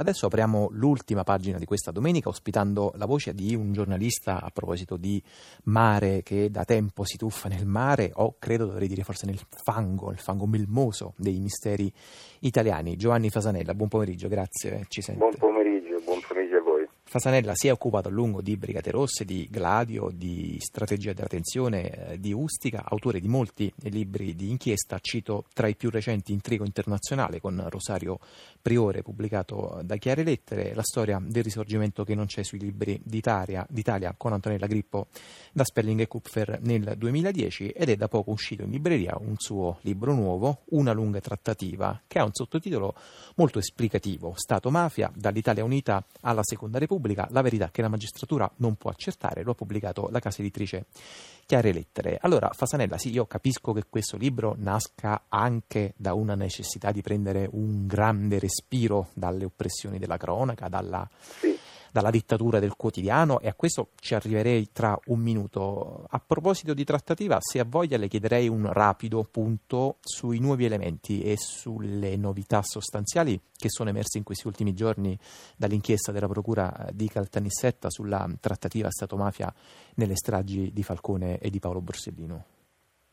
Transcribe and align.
Adesso 0.00 0.24
apriamo 0.24 0.70
l'ultima 0.72 1.24
pagina 1.24 1.58
di 1.58 1.66
questa 1.66 1.90
domenica 1.90 2.30
ospitando 2.30 2.94
la 2.96 3.04
voce 3.04 3.34
di 3.34 3.54
un 3.54 3.74
giornalista 3.74 4.40
a 4.40 4.48
proposito 4.48 4.96
di 4.96 5.22
mare 5.64 6.22
che 6.22 6.50
da 6.50 6.64
tempo 6.64 7.04
si 7.04 7.18
tuffa 7.18 7.50
nel 7.50 7.66
mare 7.66 8.10
o 8.14 8.36
credo 8.38 8.64
dovrei 8.64 8.88
dire 8.88 9.02
forse 9.02 9.26
nel 9.26 9.38
fango, 9.62 10.10
il 10.10 10.16
fango 10.16 10.46
melmoso 10.46 11.12
dei 11.18 11.38
misteri 11.38 11.92
italiani. 12.38 12.96
Giovanni 12.96 13.28
Fasanella, 13.28 13.74
buon 13.74 13.90
pomeriggio, 13.90 14.28
grazie, 14.28 14.86
ci 14.88 15.02
sente. 15.02 15.20
Buon 15.20 15.34
pomeriggio, 15.36 16.00
buon 16.02 16.20
pomeriggio 16.26 16.56
a 16.56 16.62
voi. 16.62 16.88
Fasanella 17.10 17.56
si 17.56 17.66
è 17.66 17.72
occupato 17.72 18.06
a 18.06 18.12
lungo 18.12 18.40
di 18.40 18.56
Brigate 18.56 18.92
Rosse, 18.92 19.24
di 19.24 19.48
Gladio, 19.50 20.10
di 20.14 20.56
Strategia 20.60 21.12
della 21.12 21.26
Tensione, 21.26 21.90
eh, 21.90 22.20
di 22.20 22.32
Ustica, 22.32 22.84
autore 22.86 23.18
di 23.18 23.26
molti 23.26 23.72
libri 23.88 24.36
di 24.36 24.48
inchiesta, 24.48 24.96
cito 25.00 25.46
tra 25.52 25.66
i 25.66 25.74
più 25.74 25.90
recenti 25.90 26.32
Intrigo 26.32 26.64
Internazionale 26.64 27.40
con 27.40 27.66
Rosario 27.68 28.20
Priore, 28.62 29.02
pubblicato 29.02 29.80
da 29.82 29.96
Chiare 29.96 30.22
Lettere, 30.22 30.72
la 30.72 30.84
storia 30.84 31.20
del 31.20 31.42
risorgimento 31.42 32.04
che 32.04 32.14
non 32.14 32.26
c'è 32.26 32.44
sui 32.44 32.60
libri 32.60 33.00
d'Italia, 33.02 33.66
d'Italia 33.68 34.14
con 34.16 34.32
Antonella 34.32 34.68
Grippo 34.68 35.08
da 35.50 35.64
Spelling 35.64 35.98
e 35.98 36.06
Kupfer 36.06 36.60
nel 36.62 36.94
2010 36.96 37.70
ed 37.70 37.88
è 37.88 37.96
da 37.96 38.06
poco 38.06 38.30
uscito 38.30 38.62
in 38.62 38.70
libreria 38.70 39.16
un 39.18 39.34
suo 39.36 39.78
libro 39.80 40.14
nuovo, 40.14 40.60
Una 40.66 40.92
lunga 40.92 41.18
trattativa, 41.18 42.02
che 42.06 42.20
ha 42.20 42.24
un 42.24 42.34
sottotitolo 42.34 42.94
molto 43.34 43.58
esplicativo, 43.58 44.34
Stato-mafia, 44.36 45.10
dall'Italia 45.12 45.64
unita 45.64 46.04
alla 46.20 46.44
Seconda 46.44 46.78
Repubblica 46.78 46.98
Repubblica, 47.00 47.26
la 47.30 47.40
verità 47.40 47.70
che 47.70 47.80
la 47.82 47.88
magistratura 47.88 48.50
non 48.56 48.76
può 48.76 48.90
accertare, 48.90 49.42
lo 49.42 49.52
ha 49.52 49.54
pubblicato 49.54 50.08
la 50.10 50.20
casa 50.20 50.40
editrice 50.40 50.86
Chiare 51.46 51.72
Lettere. 51.72 52.18
Allora, 52.20 52.50
Fasanella, 52.52 52.98
sì, 52.98 53.10
io 53.10 53.26
capisco 53.26 53.72
che 53.72 53.84
questo 53.88 54.16
libro 54.16 54.54
nasca 54.58 55.22
anche 55.28 55.94
da 55.96 56.12
una 56.14 56.34
necessità 56.34 56.92
di 56.92 57.00
prendere 57.00 57.48
un 57.50 57.86
grande 57.86 58.38
respiro 58.38 59.08
dalle 59.14 59.46
oppressioni 59.46 59.98
della 59.98 60.16
cronaca, 60.16 60.68
dalla... 60.68 61.08
Sì 61.40 61.69
dalla 61.92 62.10
dittatura 62.10 62.58
del 62.58 62.76
quotidiano 62.76 63.40
e 63.40 63.48
a 63.48 63.54
questo 63.54 63.88
ci 64.00 64.14
arriverei 64.14 64.70
tra 64.72 64.98
un 65.06 65.20
minuto. 65.20 66.04
A 66.08 66.22
proposito 66.24 66.74
di 66.74 66.84
trattativa, 66.84 67.38
se 67.40 67.58
ha 67.58 67.66
voglia 67.66 67.96
le 67.96 68.08
chiederei 68.08 68.48
un 68.48 68.72
rapido 68.72 69.26
punto 69.30 69.96
sui 70.00 70.38
nuovi 70.38 70.64
elementi 70.64 71.22
e 71.22 71.36
sulle 71.36 72.16
novità 72.16 72.60
sostanziali 72.62 73.40
che 73.56 73.68
sono 73.68 73.90
emerse 73.90 74.18
in 74.18 74.24
questi 74.24 74.46
ultimi 74.46 74.72
giorni 74.72 75.18
dall'inchiesta 75.56 76.12
della 76.12 76.28
Procura 76.28 76.88
di 76.92 77.08
Caltanissetta 77.08 77.90
sulla 77.90 78.26
trattativa 78.40 78.90
Stato-mafia 78.90 79.52
nelle 79.96 80.16
stragi 80.16 80.72
di 80.72 80.82
Falcone 80.82 81.38
e 81.38 81.50
di 81.50 81.58
Paolo 81.58 81.80
Borsellino. 81.80 82.44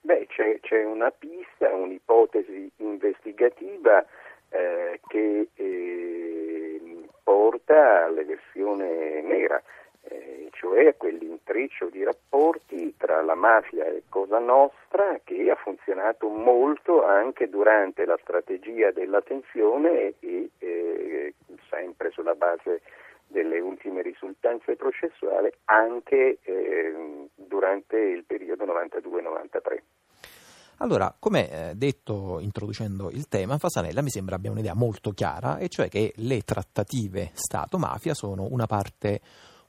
Beh, 0.01 0.25
c'è, 0.27 0.59
c'è 0.61 0.85
una 0.85 1.11
pista, 1.11 1.73
un'ipotesi 1.73 2.71
investigativa 2.77 4.05
eh, 4.49 5.01
che 5.07 5.49
eh, 5.53 6.46
porta 7.27 8.05
all'eversione 8.05 9.21
nera, 9.21 9.61
eh, 10.03 10.47
cioè 10.51 10.87
a 10.87 10.93
quell'intreccio 10.93 11.89
di 11.89 12.01
rapporti 12.01 12.95
tra 12.95 13.21
la 13.21 13.35
mafia 13.35 13.83
e 13.83 14.03
Cosa 14.07 14.39
Nostra 14.39 15.19
che 15.25 15.51
ha 15.51 15.55
funzionato 15.55 16.29
molto 16.29 17.03
anche 17.03 17.49
durante 17.49 18.05
la 18.05 18.17
strategia 18.21 18.91
della 18.91 19.21
tensione 19.21 20.13
e 20.21 20.51
eh, 20.59 21.33
sempre 21.69 22.11
sulla 22.11 22.35
base 22.35 22.79
delle 23.27 23.59
ultime 23.59 24.01
risultanze 24.01 24.77
processuali 24.77 25.51
anche 25.65 26.37
eh, 26.41 27.27
durante 27.35 27.97
il 27.97 28.23
periodo 28.23 28.63
92-93. 28.63 29.96
Allora, 30.79 31.15
come 31.17 31.69
eh, 31.69 31.75
detto 31.75 32.39
introducendo 32.39 33.09
il 33.09 33.27
tema, 33.27 33.57
Fasanella 33.57 34.03
mi 34.03 34.11
sembra 34.11 34.35
abbia 34.35 34.51
un'idea 34.51 34.75
molto 34.75 35.11
chiara, 35.11 35.57
e 35.57 35.69
cioè 35.69 35.89
che 35.89 36.13
le 36.17 36.41
trattative 36.41 37.31
Stato-mafia 37.33 38.13
sono 38.13 38.47
una 38.51 38.67
parte 38.67 39.21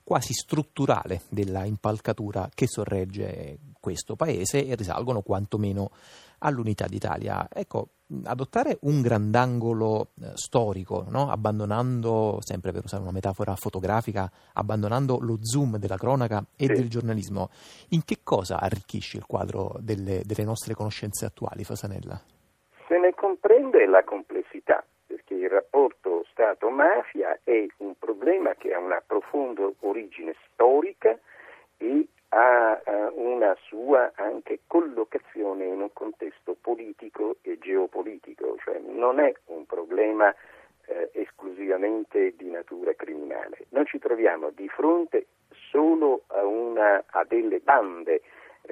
quasi 0.09 0.33
strutturale 0.33 1.21
della 1.29 1.67
impalcatura 1.67 2.49
che 2.55 2.67
sorregge 2.67 3.59
questo 3.79 4.17
paese 4.17 4.67
e 4.67 4.75
risalgono 4.75 5.21
quantomeno 5.21 5.91
all'unità 6.39 6.87
d'Italia. 6.87 7.47
Ecco, 7.53 7.89
adottare 8.25 8.79
un 8.85 9.03
grandangolo 9.03 10.13
eh, 10.23 10.31
storico, 10.33 11.05
no? 11.11 11.29
abbandonando, 11.31 12.39
sempre 12.41 12.73
per 12.73 12.85
usare 12.85 13.03
una 13.03 13.13
metafora 13.13 13.55
fotografica, 13.55 14.33
abbandonando 14.55 15.19
lo 15.21 15.41
zoom 15.43 15.77
della 15.77 15.99
cronaca 15.99 16.43
e 16.57 16.65
sì. 16.69 16.73
del 16.73 16.89
giornalismo, 16.89 17.51
in 17.91 18.03
che 18.07 18.21
cosa 18.25 18.61
arricchisce 18.61 19.19
il 19.19 19.27
quadro 19.27 19.77
delle, 19.79 20.23
delle 20.25 20.45
nostre 20.45 20.73
conoscenze 20.73 21.27
attuali, 21.27 21.65
Fasanella? 21.65 22.19
Se 22.89 22.99
ne 22.99 23.13
comprende 23.15 23.85
la 23.85 24.03
complessità, 24.05 24.83
perché 25.29 25.35
il 25.35 25.51
rapporto 25.51 26.25
Stato-mafia 26.31 27.39
è 27.45 27.67
un 27.79 27.95
problema 27.99 28.55
che 28.55 28.73
ha 28.73 28.79
una 28.79 29.03
profonda 29.07 29.71
origine 29.81 30.35
storica 30.53 31.17
e 31.77 32.07
ha 32.31 32.81
eh, 32.85 33.07
una 33.15 33.57
sua 33.67 34.13
anche 34.15 34.61
collocazione 34.67 35.67
in 35.67 35.81
un 35.81 35.93
contesto 35.93 36.57
politico 36.61 37.37
e 37.43 37.59
geopolitico, 37.59 38.57
cioè 38.65 38.79
non 38.79 39.21
è 39.21 39.33
un 39.47 39.67
problema 39.67 40.35
eh, 40.87 41.11
esclusivamente 41.13 42.35
di 42.37 42.51
natura 42.51 42.95
criminale. 42.95 43.67
Noi 43.71 43.85
ci 43.87 43.99
troviamo 43.99 44.51
di 44.51 44.69
fronte 44.69 45.27
solo 45.71 46.23
a, 46.29 46.45
una, 46.45 47.05
a 47.07 47.25
delle 47.25 47.61
bande 47.61 48.23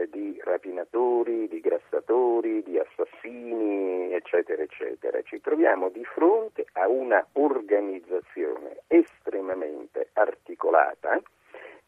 di 0.04 0.38
rapinatori, 0.44 1.48
di 1.48 1.60
grassatori, 1.60 2.62
di 2.62 2.78
assassini, 2.78 4.12
eccetera, 4.12 4.62
eccetera. 4.62 5.20
Ci 5.22 5.40
troviamo 5.40 5.88
di 5.88 6.04
fronte 6.04 6.66
a 6.72 6.88
una 6.88 7.26
organizzazione 7.32 8.82
estremamente 8.88 10.10
articolata 10.12 11.20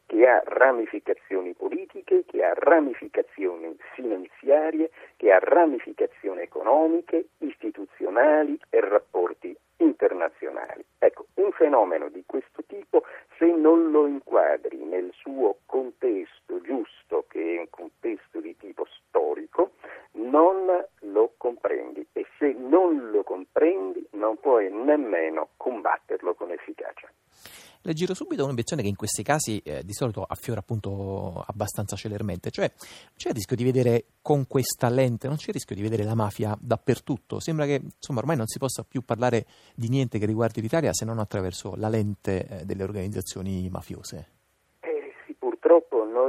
che 0.09 0.27
ha 0.27 0.41
ramificazioni 0.43 1.53
politiche, 1.53 2.23
che 2.25 2.43
ha 2.43 2.53
ramificazioni 2.55 3.77
finanziarie, 3.93 4.89
che 5.17 5.31
ha 5.31 5.37
ramificazioni 5.37 6.41
economiche, 6.41 7.27
istituzionali 7.37 8.59
e 8.71 8.79
rapporti 8.79 9.55
internazionali. 9.77 10.83
Ecco, 10.97 11.27
un 11.35 11.51
fenomeno 11.51 12.09
di 12.09 12.23
questo 12.25 12.63
tipo, 12.65 13.03
se 13.37 13.45
non 13.45 13.91
lo 13.91 14.07
inquadri 14.07 14.77
nel 14.77 15.11
suo 15.13 15.59
contesto 15.67 16.59
giusto, 16.61 17.25
che 17.27 17.55
è 17.55 17.59
un 17.59 17.69
contesto 17.69 18.39
di 18.39 18.57
tipo 18.57 18.87
storico, 18.87 19.73
non 20.13 20.85
lo 21.01 21.33
comprendi 21.37 22.05
e 22.13 22.25
se 22.39 22.47
non 22.69 23.11
lo 23.11 23.23
comprendi 23.23 24.07
non 24.11 24.37
puoi 24.39 24.71
nemmeno 24.71 25.49
combatterlo 25.57 26.35
con 26.35 26.51
efficacia. 26.51 27.09
Le 27.81 27.93
giro 27.93 28.13
subito 28.13 28.43
un'obiezione 28.43 28.81
che 28.81 28.89
in 28.89 28.97
questi 28.97 29.23
casi 29.23 29.59
eh, 29.59 29.83
di 29.85 29.93
solito 29.93 30.23
affiora 30.23 30.59
appunto 30.59 31.43
abbastanza 31.47 31.95
celermente, 31.95 32.51
cioè 32.51 32.69
c'è 33.15 33.29
il 33.29 33.35
rischio 33.35 33.55
di 33.55 33.63
vedere 33.63 34.05
con 34.21 34.47
questa 34.47 34.89
lente, 34.89 35.27
non 35.27 35.37
c'è 35.37 35.47
il 35.47 35.53
rischio 35.53 35.75
di 35.75 35.81
vedere 35.81 36.03
la 36.03 36.13
mafia 36.13 36.57
dappertutto, 36.59 37.39
sembra 37.39 37.65
che 37.65 37.81
insomma 37.81 38.19
ormai 38.19 38.35
non 38.35 38.47
si 38.47 38.59
possa 38.59 38.83
più 38.83 39.01
parlare 39.03 39.45
di 39.75 39.87
niente 39.87 40.19
che 40.19 40.25
riguardi 40.25 40.59
l'Italia 40.59 40.91
se 40.91 41.05
non 41.05 41.19
attraverso 41.19 41.75
la 41.77 41.87
lente 41.87 42.45
eh, 42.47 42.65
delle 42.65 42.83
organizzazioni 42.83 43.69
mafiose. 43.69 44.38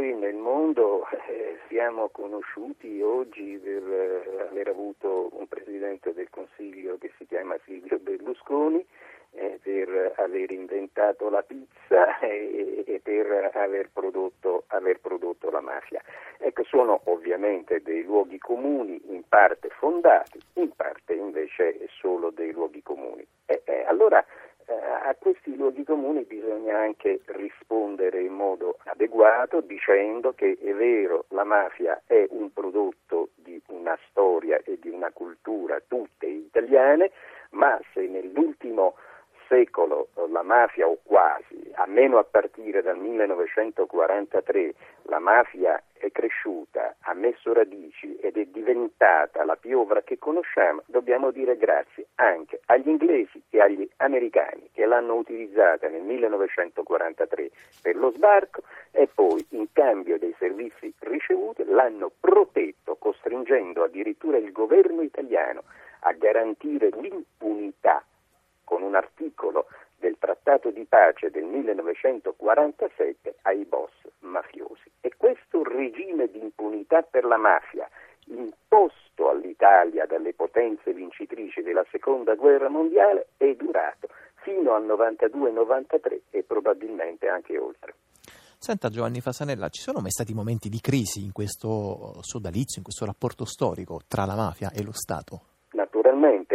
Eh, 0.00 0.12
noi 0.12 0.14
nel 0.14 0.34
mondo 0.34 1.06
eh, 1.28 1.58
siamo 1.68 2.08
conosciuti 2.08 3.02
oggi 3.02 3.60
per 3.62 3.82
eh, 3.82 4.46
aver 4.48 4.68
avuto 4.68 5.28
un 5.32 5.46
Presidente 5.46 6.14
del 6.14 6.30
Consiglio 6.30 6.96
che 6.98 7.12
si 7.18 7.26
chiama 7.26 7.56
Silvio 7.64 7.98
Berlusconi, 7.98 8.84
eh, 9.32 9.60
per 9.62 10.14
aver 10.16 10.50
inventato 10.50 11.28
la 11.28 11.42
pizza 11.42 12.18
e, 12.20 12.82
e 12.86 13.00
per 13.02 13.50
aver 13.54 13.90
prodotto, 13.92 14.64
aver 14.68 15.00
prodotto, 15.00 15.50
la 15.50 15.60
mafia. 15.60 16.00
Ecco, 16.38 16.64
sono 16.64 17.00
ovviamente 17.04 17.82
dei 17.82 18.02
luoghi 18.02 18.38
comuni 18.38 19.00
in 19.12 19.22
parte 19.28 19.68
fondati, 19.68 20.40
in 20.54 20.70
parte 20.74 21.12
invece 21.12 21.78
solo 22.00 22.30
dei 22.30 22.52
luoghi 22.52 22.82
comuni. 22.82 23.24
E, 23.44 23.62
e 23.64 23.84
allora 23.84 24.20
eh, 24.20 24.39
a 24.74 25.14
questi 25.18 25.56
luoghi 25.56 25.84
comuni 25.84 26.22
bisogna 26.22 26.78
anche 26.78 27.20
rispondere 27.26 28.20
in 28.20 28.32
modo 28.32 28.78
adeguato 28.84 29.60
dicendo 29.60 30.32
che 30.32 30.56
è 30.60 30.72
vero 30.72 31.24
la 31.28 31.44
mafia 31.44 32.02
è 32.06 32.26
un 32.30 32.52
prodotto 32.52 33.30
di 33.34 33.60
una 33.68 33.98
storia 34.08 34.60
e 34.64 34.78
di 34.80 34.88
una 34.88 35.10
cultura 35.12 35.80
tutte 35.86 36.26
italiane, 36.26 37.10
ma 37.50 37.80
se 37.92 38.06
nell'ultimo 38.06 38.94
secolo 39.50 40.10
la 40.30 40.42
mafia 40.42 40.86
o 40.86 40.98
quasi, 41.02 41.72
almeno 41.74 42.18
a 42.18 42.24
partire 42.24 42.82
dal 42.82 42.96
1943, 42.98 44.74
la 45.02 45.18
mafia 45.18 45.82
è 45.98 46.12
cresciuta, 46.12 46.94
ha 47.00 47.14
messo 47.14 47.52
radici 47.52 48.16
ed 48.20 48.36
è 48.36 48.44
diventata 48.44 49.44
la 49.44 49.56
piovra 49.56 50.02
che 50.02 50.18
conosciamo, 50.18 50.82
dobbiamo 50.86 51.32
dire 51.32 51.56
grazie 51.56 52.06
anche 52.14 52.60
agli 52.66 52.88
inglesi 52.88 53.42
e 53.50 53.60
agli 53.60 53.86
americani 53.96 54.70
che 54.72 54.86
l'hanno 54.86 55.14
utilizzata 55.14 55.88
nel 55.88 56.02
1943 56.02 57.50
per 57.82 57.96
lo 57.96 58.12
sbarco 58.12 58.62
e 58.92 59.08
poi 59.12 59.44
in 59.50 59.66
cambio 59.72 60.16
dei 60.16 60.34
servizi 60.38 60.94
ricevuti 61.00 61.64
l'hanno 61.64 62.12
protetto, 62.20 62.94
costringendo 62.94 63.82
addirittura 63.82 64.36
il 64.36 64.52
governo 64.52 65.02
italiano 65.02 65.64
a 66.02 66.12
garantire 66.12 66.88
l'impunità 67.00 68.04
con 68.70 68.82
un 68.82 68.94
articolo 68.94 69.66
del 69.96 70.14
trattato 70.16 70.70
di 70.70 70.84
pace 70.84 71.28
del 71.32 71.42
1947 71.42 73.38
ai 73.42 73.64
boss 73.64 73.90
mafiosi. 74.20 74.88
E 75.00 75.10
questo 75.16 75.64
regime 75.64 76.28
di 76.30 76.38
impunità 76.40 77.02
per 77.02 77.24
la 77.24 77.36
mafia 77.36 77.90
imposto 78.26 79.28
all'Italia 79.28 80.06
dalle 80.06 80.34
potenze 80.34 80.92
vincitrici 80.92 81.62
della 81.62 81.84
seconda 81.90 82.36
guerra 82.36 82.68
mondiale 82.68 83.30
è 83.36 83.52
durato 83.54 84.08
fino 84.36 84.74
al 84.74 84.86
92-93 84.86 86.20
e 86.30 86.44
probabilmente 86.44 87.26
anche 87.26 87.58
oltre. 87.58 87.94
Senta 88.56 88.88
Giovanni 88.88 89.20
Fasanella, 89.20 89.68
ci 89.68 89.80
sono 89.80 89.98
mai 89.98 90.12
stati 90.12 90.32
momenti 90.32 90.68
di 90.68 90.78
crisi 90.80 91.24
in 91.24 91.32
questo 91.32 92.22
sodalizio, 92.22 92.78
in 92.78 92.84
questo 92.84 93.04
rapporto 93.04 93.44
storico 93.44 94.02
tra 94.06 94.26
la 94.26 94.36
mafia 94.36 94.70
e 94.70 94.84
lo 94.84 94.92
Stato? 94.92 95.40
Naturalmente 95.72 96.49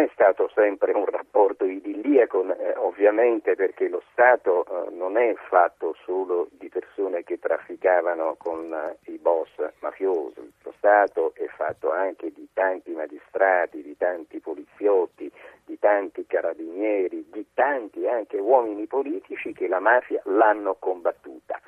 è 0.00 0.08
stato 0.12 0.50
sempre 0.54 0.92
un 0.92 1.04
rapporto 1.06 1.64
idilliaco, 1.64 2.52
eh, 2.54 2.74
ovviamente 2.76 3.54
perché 3.54 3.88
lo 3.88 4.02
Stato 4.12 4.64
eh, 4.64 4.90
non 4.90 5.16
è 5.16 5.34
fatto 5.48 5.94
solo 6.04 6.48
di 6.52 6.68
persone 6.68 7.24
che 7.24 7.38
trafficavano 7.38 8.36
con 8.38 8.72
eh, 8.72 9.10
i 9.10 9.18
boss 9.18 9.48
mafiosi, 9.80 10.52
lo 10.62 10.74
Stato 10.78 11.32
è 11.34 11.46
fatto 11.46 11.90
anche 11.90 12.32
di 12.32 12.48
tanti 12.52 12.92
magistrati, 12.92 13.82
di 13.82 13.96
tanti 13.96 14.40
poliziotti, 14.40 15.30
di 15.64 15.78
tanti 15.78 16.26
carabinieri, 16.26 17.26
di 17.30 17.46
tanti 17.54 18.06
anche 18.06 18.38
uomini 18.38 18.86
politici 18.86 19.52
che 19.52 19.68
la 19.68 19.80
mafia 19.80 20.20
l'hanno 20.24 20.76
combattuta. 20.78 21.60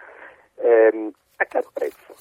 Ehm, 0.56 1.10
a 1.36 1.44
che 1.44 1.62
prezzo? 1.72 2.14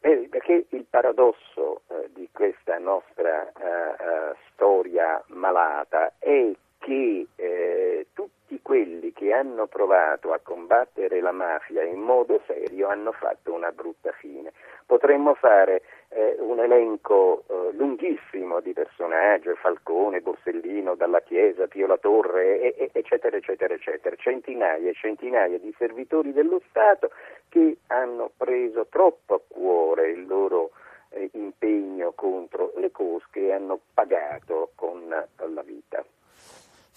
Eh, 0.00 0.28
perché 0.30 0.66
il 0.68 0.86
paradosso 0.88 1.82
eh, 1.88 2.08
di 2.12 2.28
questa 2.32 2.78
nostra 2.78 3.50
eh, 3.52 4.04
eh 4.04 4.46
storia 4.58 5.22
malata 5.28 6.14
è 6.18 6.52
che 6.78 7.26
eh, 7.36 8.06
tutti 8.12 8.60
quelli 8.60 9.12
che 9.12 9.32
hanno 9.32 9.66
provato 9.66 10.32
a 10.32 10.40
combattere 10.58 11.20
la 11.20 11.30
mafia 11.30 11.84
in 11.84 12.00
modo 12.00 12.42
serio 12.46 12.88
hanno 12.88 13.12
fatto 13.12 13.52
una 13.52 13.70
brutta 13.70 14.10
fine. 14.10 14.52
Potremmo 14.84 15.34
fare 15.34 15.82
eh, 16.08 16.36
un 16.40 16.58
elenco 16.58 17.44
eh, 17.46 17.72
lunghissimo 17.76 18.58
di 18.60 18.72
personaggi, 18.72 19.50
Falcone, 19.60 20.20
Borsellino, 20.20 20.96
Dalla 20.96 21.20
Chiesa, 21.20 21.68
Pio 21.68 21.86
La 21.86 21.96
Torre, 21.96 22.60
e, 22.60 22.74
e, 22.76 22.90
eccetera, 22.92 23.36
eccetera, 23.36 23.72
eccetera, 23.72 24.16
centinaia 24.16 24.90
e 24.90 24.94
centinaia 24.94 25.58
di 25.58 25.72
servitori 25.78 26.32
dello 26.32 26.60
Stato 26.70 27.10
che 27.48 27.78
hanno 27.86 28.32
preso 28.36 28.86
troppo 28.90 29.34
a 29.34 29.40
cuore 29.46 30.10
il 30.10 30.26
loro 30.26 30.70
eh, 31.10 31.30
impegno 31.34 32.12
contro 32.16 32.72
le 32.76 32.90
cosche 32.90 33.46
e 33.46 33.52
hanno 33.52 33.78
pagato 33.94 34.72
con 34.74 35.08
la 35.08 35.62
vita. 35.62 36.04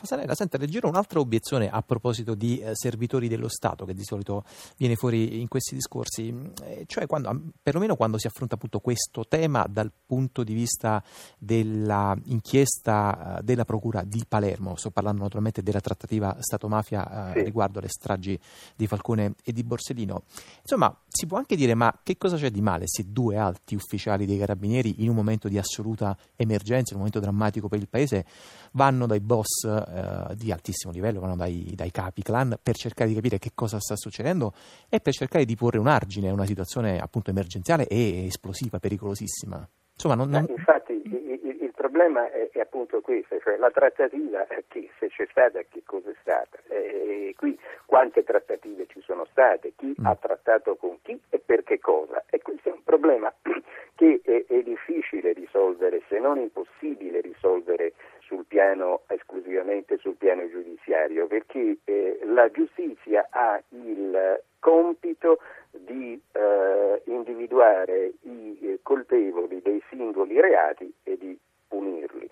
Fasanella, 0.02 0.34
senta, 0.34 0.58
leggero 0.58 0.88
un'altra 0.88 1.20
obiezione 1.20 1.70
a 1.70 1.84
proposito 1.84 2.34
di 2.34 2.58
eh, 2.58 2.72
servitori 2.74 3.28
dello 3.28 3.50
Stato 3.50 3.86
che 3.86 3.94
di 3.94 4.04
solito 4.04 4.44
viene 4.76 4.96
fuori 4.96 5.40
in 5.40 5.48
questi 5.48 5.76
discorsi, 5.76 6.34
eh, 6.64 6.86
cioè 6.88 7.06
quando, 7.06 7.40
perlomeno 7.62 7.96
quando 7.96 8.18
si 8.18 8.26
affronta 8.26 8.56
appunto 8.56 8.80
questo 8.80 9.28
tema 9.28 9.68
dal 9.70 9.92
punto 10.06 10.44
di 10.44 10.56
vista 10.56 11.04
dell'inchiesta 11.38 13.38
eh, 13.38 13.44
della 13.44 13.64
Procura 13.64 14.04
di 14.04 14.24
Palermo, 14.28 14.76
sto 14.76 14.90
parlando 14.90 15.22
naturalmente 15.22 15.62
della 15.62 15.82
trattativa 15.82 16.36
Stato-mafia 16.40 17.30
eh, 17.30 17.38
sì. 17.38 17.46
riguardo 17.46 17.78
alle 17.78 17.90
stragi 17.90 18.40
di 18.76 18.88
Falcone 18.88 19.36
e 19.44 19.54
di 19.54 19.64
Borsellino. 19.64 20.24
Insomma, 20.62 20.98
si 21.08 21.28
può 21.28 21.38
anche 21.38 21.56
dire 21.56 21.76
ma 21.76 21.96
che 22.02 22.18
cosa 22.18 22.38
c'è 22.38 22.50
di 22.50 22.62
male 22.62 22.88
se 22.88 23.12
due 23.12 23.38
alti 23.38 23.76
ufficiali 23.76 24.26
dei 24.26 24.40
carabinieri 24.40 25.04
in 25.04 25.10
un 25.10 25.16
momento 25.16 25.48
di 25.48 25.60
assoluta 25.60 26.18
emergenza, 26.36 26.94
in 26.94 27.00
un 27.00 27.06
momento 27.06 27.20
drammatico 27.20 27.68
per 27.68 27.78
il 27.78 27.88
Paese, 27.88 28.26
vanno 28.72 29.06
dai 29.06 29.20
boss 29.20 29.90
eh, 29.94 30.36
di 30.36 30.52
altissimo 30.52 30.94
livello, 30.94 31.20
vanno 31.20 31.36
dai, 31.36 31.74
dai, 31.76 31.92
capi 31.92 32.22
clan 32.22 32.56
per 32.62 32.76
cercare 32.76 33.10
di 33.10 33.16
capire 33.16 33.38
che 33.40 33.52
cosa 33.54 33.80
sta 33.80 33.96
succedendo 33.96 34.54
e 34.90 35.00
per 35.00 35.14
cercare 35.14 35.46
di 35.46 35.56
porre 35.56 35.80
un 35.80 35.88
argine 35.88 36.30
a 36.30 36.34
una 36.34 36.46
situazione 36.46 37.00
appunto 37.00 37.30
emergenziale 37.30 37.88
e 37.88 38.26
esplosiva, 38.26 38.80
pericolosissima. 38.80 39.68
Insomma, 39.94 40.16
non, 40.16 40.30
non... 40.30 40.46
Infatti 40.50 40.94
il, 40.94 41.58
il 41.62 41.72
problema 41.76 42.32
è, 42.32 42.50
è, 42.52 42.60
appunto 42.60 43.02
questo, 43.02 43.38
cioè 43.40 43.58
la 43.58 43.70
trattativa, 43.70 44.48
che, 44.68 44.90
se 44.98 45.10
c'è 45.10 45.28
stata, 45.30 45.60
che 45.70 45.84
cosa 45.86 46.10
è 46.10 46.16
stata? 46.22 46.58
E 46.70 47.36
qui 47.38 47.58
quante 47.86 48.24
trattative 48.24 48.88
ci 48.88 49.02
sono 49.02 49.26
state, 49.30 49.74
chi 49.76 49.94
mm. 50.00 50.06
ha 50.06 50.16
trattato 50.16 50.76
con 50.76 50.98
chi 51.02 51.20
e 51.30 51.40
per 51.40 51.64
che 51.64 51.80
cosa? 51.80 52.24
E 52.30 52.42
questo 52.42 52.70
è 52.70 52.72
un 52.72 52.84
problema 52.84 53.34
che 53.96 54.22
è, 54.24 54.46
è 54.48 54.62
difficile 54.64 55.34
risolvere, 55.34 56.02
se 56.08 56.18
non 56.20 56.40
impossibile 56.40 57.22
risolvere 57.22 57.94
sul 58.22 58.46
piano, 58.46 59.01
esclusivamente 59.32 59.98
sul 59.98 60.16
piano 60.16 60.48
giudiziario, 60.50 61.26
perché 61.28 61.78
eh, 61.86 62.20
la 62.26 62.50
giustizia 62.52 63.28
ha 63.30 63.62
il 63.70 64.42
compito 64.60 65.40
di 65.72 66.22
eh, 66.34 67.02
individuare 67.06 68.14
i 68.24 68.58
eh, 68.62 68.80
colpevoli 68.84 69.62
dei 69.62 69.82
singoli 69.90 70.40
reati 70.40 70.94
e 71.04 71.18
di 71.18 71.38
punirli. 71.68 72.30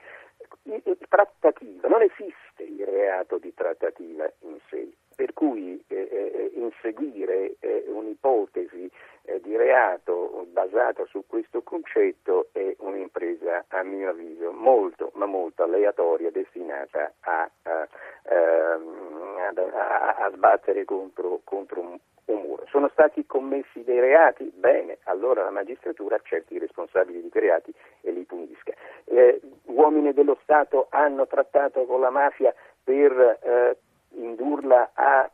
Il, 0.63 0.81
il 0.83 0.97
trattativa, 1.07 1.87
non 1.87 2.01
esiste 2.01 2.63
il 2.63 2.85
reato 2.85 3.37
di 3.37 3.53
trattativa 3.53 4.29
in 4.41 4.57
sé, 4.69 4.89
per 5.15 5.33
cui 5.33 5.81
eh, 5.87 5.95
eh 6.11 6.51
inseguire 6.55 7.55
eh, 7.59 7.85
un'ipotesi 7.87 8.89
eh, 9.23 9.39
di 9.41 9.55
reato 9.55 10.45
basata 10.51 11.05
su 11.05 11.23
questo 11.25 11.61
concetto 11.61 12.49
è 12.51 12.75
un'impresa, 12.79 13.65
a 13.79 13.83
mio 13.83 14.09
avviso, 14.09 14.51
molto, 14.51 15.11
ma 15.15 15.25
molto 15.25 15.63
aleatoria, 15.63 16.31
destinata 16.31 17.13
a, 17.21 17.49
a, 17.63 17.87
ehm, 18.23 19.37
a, 19.73 20.15
a 20.15 20.31
sbattere 20.31 20.85
contro, 20.85 21.41
contro 21.43 21.81
un, 21.81 21.97
un, 22.25 22.41
muro. 22.41 22.65
Sono 22.69 22.89
stati 22.89 23.25
commessi 23.25 23.83
dei 23.83 23.99
reati? 23.99 24.51
Bene, 24.53 24.97
allora 25.03 25.43
la 25.43 25.51
magistratura 25.51 26.15
accerti 26.15 26.55
i 26.55 26.59
responsabili 26.59 27.21
di 27.21 27.29
quei 27.29 27.43
reati 27.43 27.73
e 28.01 28.11
li 28.11 28.23
punisca. 28.23 28.73
Eh, 29.05 29.39
uomini 29.65 30.13
dello 30.13 30.37
Stato 30.43 30.87
hanno 30.89 31.25
trattato 31.25 31.85
con 31.85 32.01
la 32.01 32.09
mafia 32.09 32.53
per 32.83 33.11
eh, 33.41 33.77
indurla 34.11 34.91
a 34.93 35.29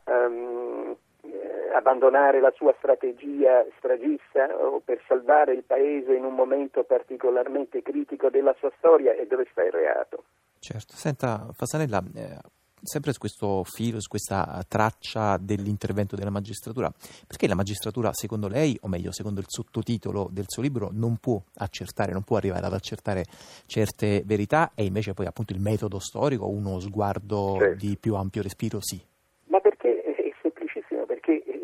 abbandonare 1.86 2.40
la 2.40 2.52
sua 2.56 2.74
strategia 2.78 3.64
stragista 3.78 4.48
o 4.58 4.80
per 4.84 5.00
salvare 5.06 5.54
il 5.54 5.62
paese 5.62 6.14
in 6.14 6.24
un 6.24 6.34
momento 6.34 6.82
particolarmente 6.82 7.80
critico 7.82 8.28
della 8.28 8.54
sua 8.58 8.72
storia 8.78 9.12
e 9.12 9.26
dove 9.26 9.46
sta 9.52 9.62
il 9.62 9.70
reato. 9.70 10.24
Certo, 10.58 10.94
senta 10.96 11.46
Fasanella, 11.52 12.02
eh, 12.16 12.38
sempre 12.82 13.12
su 13.12 13.20
questo 13.20 13.62
filo, 13.62 14.00
su 14.00 14.08
questa 14.08 14.64
traccia 14.66 15.36
dell'intervento 15.36 16.16
della 16.16 16.30
magistratura, 16.30 16.90
perché 17.24 17.46
la 17.46 17.54
magistratura, 17.54 18.12
secondo 18.12 18.48
lei, 18.48 18.76
o 18.82 18.88
meglio, 18.88 19.12
secondo 19.12 19.38
il 19.38 19.46
sottotitolo 19.48 20.28
del 20.32 20.46
suo 20.48 20.62
libro, 20.62 20.90
non 20.92 21.18
può 21.18 21.40
accertare, 21.58 22.12
non 22.12 22.24
può 22.24 22.36
arrivare 22.36 22.66
ad 22.66 22.72
accertare 22.72 23.24
certe 23.66 24.22
verità 24.26 24.72
e 24.74 24.84
invece 24.84 25.14
poi 25.14 25.26
appunto 25.26 25.52
il 25.52 25.60
metodo 25.60 26.00
storico, 26.00 26.48
uno 26.48 26.80
sguardo 26.80 27.56
certo. 27.58 27.86
di 27.86 27.96
più 27.96 28.16
ampio 28.16 28.42
respiro, 28.42 28.78
sì? 28.80 29.00
Ma 29.44 29.60
perché 29.60 30.02
è 30.02 30.32
semplicissimo, 30.42 31.06
perché 31.06 31.44
eh, 31.44 31.56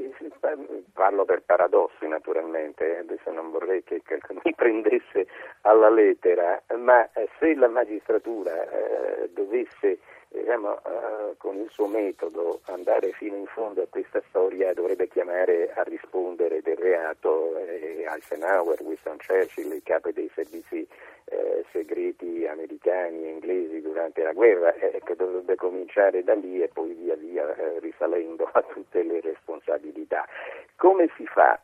parlo 1.03 1.25
per 1.25 1.43
paradossi 1.45 2.07
naturalmente, 2.07 2.99
adesso 2.99 3.33
non 3.33 3.51
vorrei 3.51 3.83
che 3.83 4.01
mi 4.45 4.55
prendesse 4.55 5.27
alla 5.63 5.91
lettera, 5.91 6.63
ma 6.77 7.11
eh, 7.15 7.29
se 7.41 7.57
la 7.57 7.67
magistratura 7.67 8.53
eh, 8.71 9.29
dovesse 9.33 9.99
diciamo, 10.29 10.81
con 11.39 11.57
il 11.57 11.69
suo 11.71 11.89
metodo 11.89 12.61
andare 12.67 13.11
fino 13.11 13.35
in 13.35 13.47
fondo 13.47 13.83
a 13.83 13.87
questa 13.91 14.23
storia 14.29 14.73
dovrebbe 14.73 15.09
chiamare 15.09 15.73
a 15.75 15.83
rispondere 15.83 16.63
del 16.63 16.77
reato 16.77 17.59
eh, 17.59 18.07
Eisenhower, 18.09 18.81
Winston 18.81 19.17
Churchill, 19.19 19.73
i 19.73 19.83
capi 19.83 20.13
dei 20.13 20.31
servizi 20.33 20.87
eh, 21.33 21.65
segreti 21.73 22.47
americani 22.47 23.25
e 23.25 23.31
inglesi 23.31 23.81
durante 23.81 24.23
la 24.23 24.33
guerra, 24.33 24.75
eh, 24.75 25.01
che 25.03 25.17
dovrebbe 25.17 25.57
cominciare 25.57 26.23
da 26.23 26.35
lì 26.35 26.63
e 26.63 26.69
poi 26.69 26.93
via 26.93 27.17
via 27.17 27.55
eh, 27.55 27.79
risalendo 27.81 28.49
a 28.53 28.63
tutte 28.63 29.03
le 29.03 29.21
responsabilità. 29.21 30.27
Come 30.77 31.11
si 31.17 31.27
fa 31.27 31.59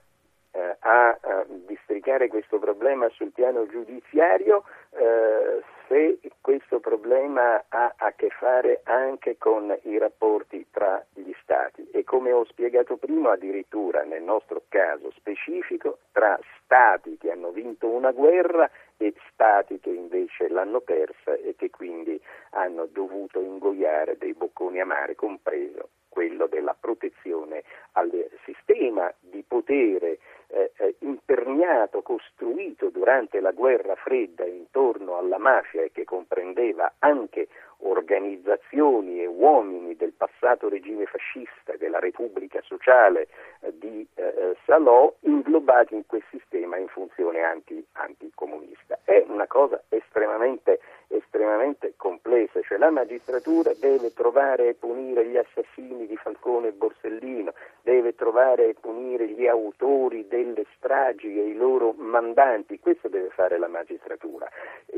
eh, 0.52 0.76
a, 0.80 1.08
a, 1.20 1.44
districare 1.66 2.28
questo 2.28 2.58
problema 2.58 3.08
sul 3.10 3.32
piano 3.32 3.66
giudiziario 3.66 4.64
eh, 4.90 5.62
se 5.88 6.18
questo 6.40 6.80
problema 6.80 7.64
ha 7.68 7.94
a 7.96 8.12
che 8.12 8.30
fare 8.30 8.80
anche 8.84 9.36
con 9.38 9.76
i 9.82 9.98
rapporti 9.98 10.66
tra 10.70 11.04
gli 11.12 11.32
Stati 11.42 11.88
e 11.90 12.04
come 12.04 12.32
ho 12.32 12.44
spiegato 12.44 12.96
prima 12.96 13.32
addirittura 13.32 14.02
nel 14.04 14.22
nostro 14.22 14.62
caso 14.68 15.10
specifico 15.12 15.98
tra 16.12 16.38
Stati 16.64 17.16
che 17.18 17.30
hanno 17.30 17.50
vinto 17.50 17.88
una 17.88 18.12
guerra 18.12 18.70
e 18.98 19.14
Stati 19.32 19.78
che 19.80 19.90
invece 19.90 20.48
l'hanno 20.48 20.80
persa 20.80 21.34
e 21.34 21.54
che 21.56 21.70
quindi 21.70 22.20
hanno 22.50 22.86
dovuto 22.86 23.40
ingoiare 23.40 24.18
dei 24.18 24.34
bocconi 24.34 24.80
amari, 24.80 25.14
compreso 25.14 25.90
quello 26.08 26.46
della 26.48 26.74
protezione 26.78 27.62
al 27.92 28.10
sistema 28.44 29.12
di 29.20 29.44
potere 29.46 30.18
eh, 30.48 30.72
eh, 30.78 30.94
imperniato, 31.00 32.02
costruito 32.02 32.88
durante 32.88 33.38
la 33.40 33.52
guerra 33.52 33.94
fredda 33.94 34.44
intorno 34.44 35.16
alla 35.16 35.38
mafia 35.38 35.82
e 35.82 35.92
che 35.92 36.04
comprendeva 36.04 36.94
anche 36.98 37.48
organizzazioni 37.80 39.20
e 39.22 39.26
uomini 39.26 39.94
del 39.94 40.12
passato 40.12 40.68
regime 40.68 41.04
fascista 41.06 41.76
della 41.76 41.98
Repubblica 41.98 42.60
Sociale 42.62 43.28
eh, 43.60 43.72
di 43.78 44.06
eh, 44.14 44.22
eh, 44.22 44.56
Salò 44.64 45.14
inglobati 45.20 45.94
in 45.94 46.06
quel 46.06 46.24
sistema 46.30 46.76
in 46.78 46.88
funzione 46.88 47.42
anti, 47.42 47.84
anticomunista. 47.92 48.87
È 49.08 49.24
una 49.26 49.46
cosa 49.46 49.82
estremamente, 49.88 50.80
estremamente 51.06 51.94
complessa, 51.96 52.60
cioè 52.60 52.76
la 52.76 52.90
magistratura 52.90 53.72
deve 53.72 54.12
trovare 54.12 54.68
e 54.68 54.74
punire 54.74 55.24
gli 55.24 55.38
assassini 55.38 56.06
di 56.06 56.14
Falcone 56.18 56.68
e 56.68 56.72
Borsellino, 56.72 57.54
deve 57.80 58.14
trovare 58.14 58.68
e 58.68 58.74
punire 58.74 59.26
gli 59.28 59.46
autori 59.46 60.28
delle 60.28 60.66
stragi 60.76 61.40
e 61.40 61.46
i 61.46 61.54
loro 61.54 61.94
mandanti, 61.96 62.78
questo 62.80 63.08
deve 63.08 63.30
fare 63.30 63.56
la 63.56 63.68
magistratura. 63.68 64.46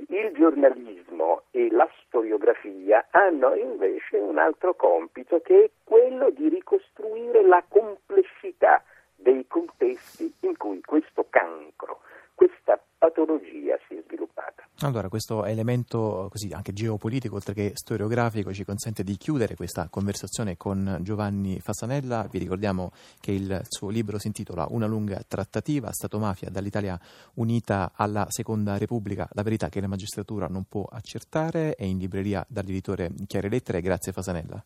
Il 0.08 0.32
giornalismo 0.34 1.42
e 1.52 1.70
la 1.70 1.88
storiografia 2.04 3.06
hanno 3.10 3.54
invece 3.54 4.16
un 4.16 4.38
altro 4.38 4.74
compito 4.74 5.40
che 5.40 5.64
è 5.66 5.70
quello 5.84 6.30
di 6.30 6.48
ricostruire 6.48 7.42
la 7.42 7.62
complessità 7.68 8.82
dei 9.14 9.46
contesti 9.46 10.34
in 10.40 10.56
cui 10.56 10.80
questo 10.80 11.26
cancro, 11.30 12.00
questa 12.40 12.82
patologia 12.96 13.76
si 13.86 13.96
è 13.96 14.02
sviluppata. 14.06 14.66
Allora, 14.78 15.10
questo 15.10 15.44
elemento 15.44 16.28
così 16.30 16.50
anche 16.54 16.72
geopolitico, 16.72 17.34
oltre 17.34 17.52
che 17.52 17.72
storiografico, 17.74 18.50
ci 18.54 18.64
consente 18.64 19.04
di 19.04 19.18
chiudere 19.18 19.54
questa 19.54 19.88
conversazione 19.90 20.56
con 20.56 21.00
Giovanni 21.02 21.60
Fasanella. 21.60 22.26
Vi 22.30 22.38
ricordiamo 22.38 22.92
che 23.20 23.32
il 23.32 23.60
suo 23.68 23.90
libro 23.90 24.18
si 24.18 24.28
intitola 24.28 24.66
Una 24.70 24.86
lunga 24.86 25.22
trattativa, 25.28 25.92
Stato-mafia 25.92 26.48
dall'Italia 26.48 26.98
unita 27.34 27.92
alla 27.94 28.24
Seconda 28.30 28.78
Repubblica, 28.78 29.28
la 29.32 29.42
verità 29.42 29.68
che 29.68 29.82
la 29.82 29.86
magistratura 29.86 30.46
non 30.46 30.64
può 30.64 30.86
accertare, 30.90 31.74
è 31.74 31.84
in 31.84 31.98
libreria 31.98 32.42
dall'editore 32.48 33.10
Chiare 33.26 33.50
Lettere. 33.50 33.82
Grazie 33.82 34.12
Fasanella. 34.12 34.64